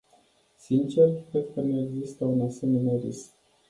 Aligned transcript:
Sincer, 0.57 1.11
cred 1.29 1.47
că 1.53 1.61
nu 1.61 1.79
există 1.79 2.25
un 2.25 2.41
asemenea 2.41 2.95
risc. 3.03 3.29